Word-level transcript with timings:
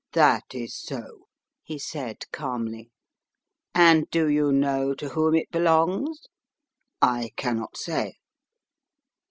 "That 0.13 0.55
is 0.55 0.75
so," 0.75 1.27
he 1.61 1.77
said, 1.77 2.21
calmly. 2.31 2.89
"And 3.75 4.09
do 4.09 4.27
you 4.27 4.51
know 4.51 4.95
to 4.95 5.09
whom 5.09 5.35
it 5.35 5.51
belongs?" 5.51 6.21
"I 7.03 7.33
cannot 7.37 7.77
say." 7.77 8.15